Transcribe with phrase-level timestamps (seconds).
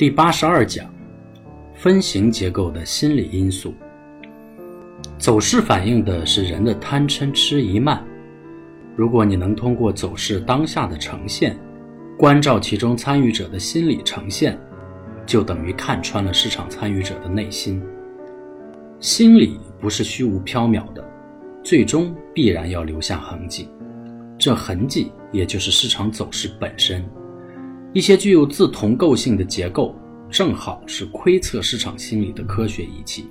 [0.00, 0.90] 第八十二讲，
[1.74, 3.74] 分形结构的心理因素。
[5.18, 8.02] 走势反映的是人的贪嗔痴疑慢。
[8.96, 11.54] 如果你能通过走势当下的呈现，
[12.16, 14.58] 关照其中参与者的心理呈现，
[15.26, 17.82] 就等于看穿了市场参与者的内心。
[19.00, 21.06] 心理不是虚无缥缈的，
[21.62, 23.68] 最终必然要留下痕迹。
[24.38, 27.04] 这痕迹也就是市场走势本身。
[27.92, 29.92] 一些具有自同构性的结构，
[30.30, 33.26] 正好是窥测市场心理的科学仪器。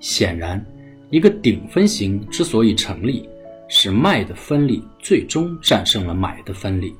[0.00, 0.64] 显然，
[1.10, 3.28] 一个顶分型之所以成立，
[3.68, 6.92] 是卖的分力最终战胜了买的分力，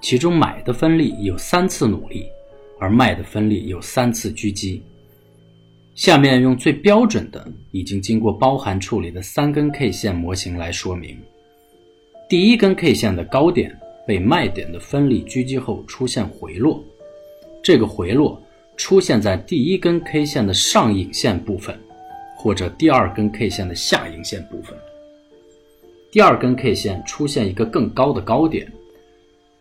[0.00, 2.26] 其中买的分力有三次努力，
[2.80, 4.82] 而卖的分力有三次狙击。
[5.94, 11.16] 下面用最标准的、已经经过包含处理的三根 K 线模型来说明：
[12.28, 13.78] 第一根 K 线的高点。
[14.10, 16.82] 被卖点的分力狙击后出现回落，
[17.62, 18.42] 这个回落
[18.76, 21.78] 出现在第一根 K 线的上影线部分，
[22.36, 24.76] 或者第二根 K 线的下影线部分。
[26.10, 28.66] 第二根 K 线出现一个更高的高点，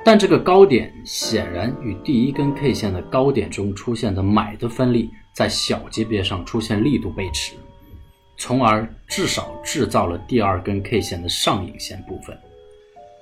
[0.04, 7.54] 但这个高点显然与第一根 K 线的高点中出现的买的分力在小级别上出现力度背驰，
[8.36, 12.36] 从而至少制造了第二根 K 线的上影线部分。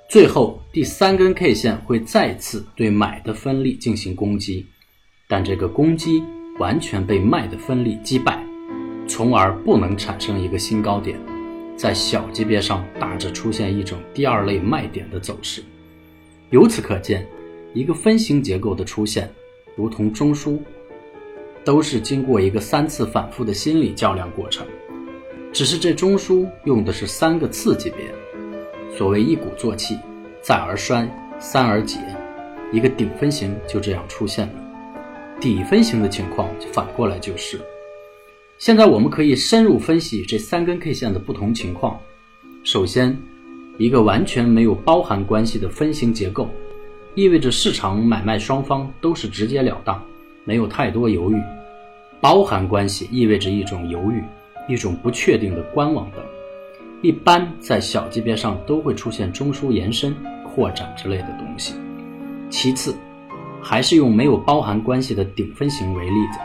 [0.09, 4.66] 最后，第三根 K 线会再次对买的分力进行攻击，
[5.27, 6.23] 但这个攻击
[6.59, 8.41] 完全被卖的分力击败，
[9.05, 11.19] 从而不能产生一个新高点，
[11.75, 15.61] 在小级别上大致出现一种第二类卖点的走势。
[16.52, 17.27] 由此可见，
[17.73, 19.30] 一个分形结构的出现，
[19.75, 20.58] 如同中枢，
[21.66, 24.66] 都是经过一个三次反复的心理较量过程，
[25.52, 28.05] 只是这中枢用的是三个次级别。
[28.95, 29.97] 所谓一鼓作气，
[30.41, 31.07] 再而衰，
[31.39, 31.99] 三而竭，
[32.71, 34.53] 一个顶分型就这样出现了。
[35.39, 37.59] 底分型的情况反过来就是。
[38.58, 41.99] 现在我们可以深入分析这三根 K 线的不同情况。
[42.64, 43.15] 首先，
[43.77, 46.49] 一个完全没有包含关系的分形结构，
[47.14, 50.03] 意味着市场买卖双方都是直截了当，
[50.43, 51.39] 没有太多犹豫。
[52.20, 54.23] 包含关系意味着一种犹豫，
[54.67, 56.26] 一种不确定的观望等。
[57.03, 61.75] 一般在小级别上都会出现中枢延伸、扩展之类的东西。
[62.49, 62.95] 其次，
[63.61, 66.39] 还是用没有包含关系的顶分型为例子。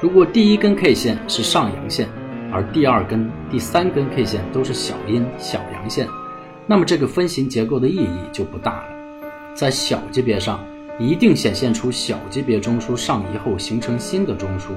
[0.00, 2.08] 如果第一根 K 线是上阳线，
[2.50, 6.08] 而第二根、第三根 K 线都是小阴、小阳线，
[6.66, 8.84] 那么这个分型结构的意义就不大了。
[9.54, 10.58] 在小级别上，
[10.98, 14.70] 一定显现出小级别中枢上移后形成新的中枢。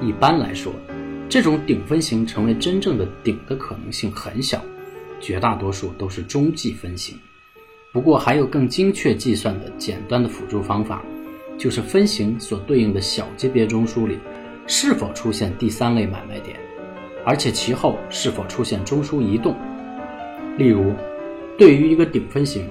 [0.00, 0.72] 一般来说。
[1.28, 4.62] 这种顶分型成为真正的顶的可能性很小，
[5.20, 7.18] 绝大多数都是中继分型。
[7.92, 11.02] 不过还有更精确计算的简单的辅助方法，
[11.56, 14.18] 就是分型所对应的小级别中枢里
[14.66, 16.56] 是否出现第三类买卖点，
[17.24, 19.56] 而且其后是否出现中枢移动。
[20.56, 20.92] 例如，
[21.58, 22.68] 对于一个顶分型，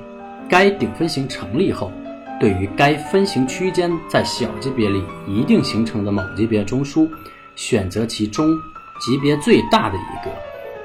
[0.47, 1.91] 该顶分型成立后，
[2.39, 7.09] 对于该分型区间在小级别里一定形成的某级别中枢。
[7.55, 8.57] 选择其中
[8.99, 10.31] 级别最大的一个，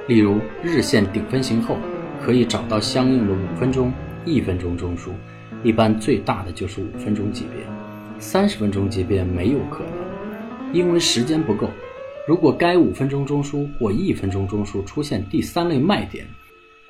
[0.07, 1.79] 例如日线顶分型后，
[2.21, 3.93] 可以找到相应的五分钟、
[4.25, 5.11] 一分钟中枢，
[5.63, 7.65] 一般最大的就是五分钟级别，
[8.19, 11.71] 三十分钟级别没有可能，因为时间不够。
[12.27, 16.27] 如果该五分钟中枢或一分钟中枢出现第三类卖点，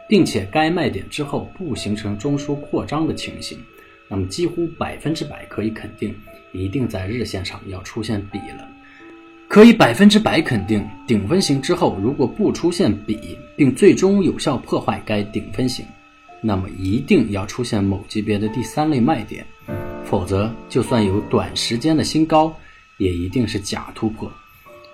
[0.09, 3.59] 并且该卖点之后不形成中枢扩张的情形，
[4.09, 6.12] 那么几乎百分之百可以肯定，
[6.50, 8.69] 一定在日线上要出现底了。
[9.48, 15.86] 可以百分之百肯定，顶分型之后如果不出现比，并最终有效破坏该顶分型，
[16.42, 19.47] 那么一定要出现某级别的第三类卖点，
[20.04, 22.54] 否则就算有短时间的新高，
[22.98, 24.31] 也一定是假突破。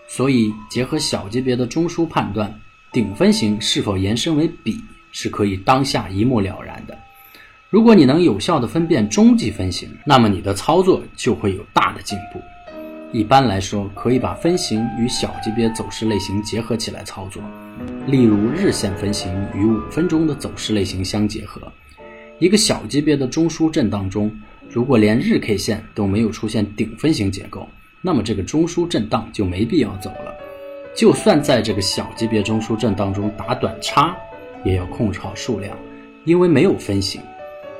[0.06, 2.60] 所以结合小级别的中枢判断，
[2.92, 4.78] 顶分型是否延伸为比，
[5.10, 6.96] 是可以当下一目了然的。
[7.70, 12.40] 如果你能有效的分辨中级分型，那么你的操作就会有大的进步。
[13.14, 17.40] 一般来说，可以把分型与小级别走势类型结合起来操作。
[18.08, 21.62] 例如，日线分型与五分钟的走势类型相结合。
[22.40, 24.36] 一个小级别的中枢震荡中，
[24.68, 27.68] 如果连日 K 线都没有出现顶分型结构，
[28.02, 30.34] 那么这个中枢震荡就没必要走了。
[30.92, 34.16] 就算在这个小级别中枢震荡中打短差，
[34.64, 35.78] 也要控制好数量，
[36.24, 37.20] 因为没有分型，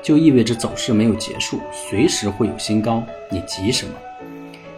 [0.01, 3.93] 就意味着走势没有结束，随时会有新高，你急什么？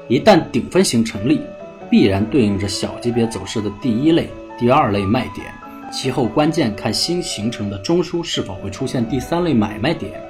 [0.08, 1.42] 一旦顶分型成立
[1.90, 5.48] 必然对应着小级别走势的第一类第二类卖点
[5.92, 10.22] 其后关键看新形成的中枢是否会出现第三类买卖点。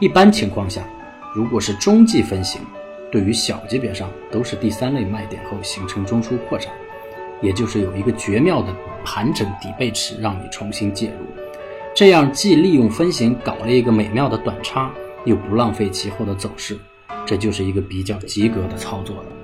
[0.00, 0.84] 一般情况下
[1.34, 2.60] 如果是中继分型
[3.10, 6.72] 对于小级别上都是第三类卖点后形成中枢扩展
[7.40, 8.74] 也就是有一个绝妙的
[9.04, 11.26] 盘整底背驰让你重新介入。
[11.94, 14.92] 这样既利用分型搞了一个美妙的短差
[15.24, 16.76] 又不浪费其后的走势。
[17.26, 19.43] 这就是一个比较及格的操作了。